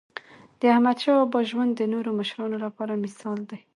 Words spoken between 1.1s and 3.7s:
بابا ژوند د نورو مشرانو لپاره مثال دی.